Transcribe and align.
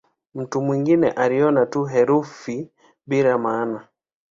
Mtu 0.33 0.61
mwingine 0.61 1.11
aliona 1.11 1.65
tu 1.65 1.85
herufi 1.85 2.69
bila 3.07 3.37
maana. 3.37 3.87